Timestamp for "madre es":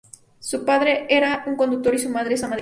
2.09-2.41